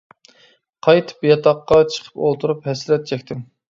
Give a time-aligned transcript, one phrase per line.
[0.87, 3.51] قايتىپ ياتاققا چىقىپ ئولتۇرۇپ ھەسرەت چەكتىم.